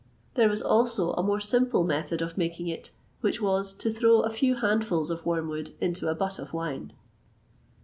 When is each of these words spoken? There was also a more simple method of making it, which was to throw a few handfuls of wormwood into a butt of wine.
There 0.33 0.49
was 0.49 0.63
also 0.63 1.11
a 1.13 1.21
more 1.21 1.39
simple 1.39 1.83
method 1.83 2.23
of 2.23 2.35
making 2.35 2.67
it, 2.67 2.89
which 3.19 3.39
was 3.39 3.71
to 3.73 3.91
throw 3.91 4.21
a 4.21 4.31
few 4.31 4.55
handfuls 4.55 5.11
of 5.11 5.27
wormwood 5.27 5.75
into 5.79 6.07
a 6.09 6.15
butt 6.15 6.39
of 6.39 6.53
wine. 6.53 6.93